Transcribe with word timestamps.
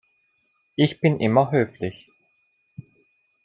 Ich 0.75 0.99
bin 0.99 1.19
immer 1.19 1.51
höflich. 1.51 2.09